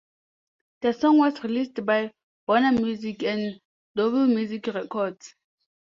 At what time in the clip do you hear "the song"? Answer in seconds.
0.81-1.19